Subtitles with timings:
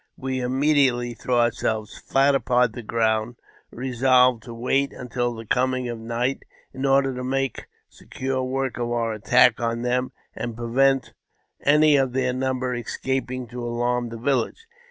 [0.17, 3.35] We immediately threw ourselves flat upon the ground,
[3.69, 6.41] resolved to wait until the coming of night,
[6.73, 11.13] in order to make secure work of our attack on them, and prevent
[11.63, 14.65] any of their number escaping to alarm the village.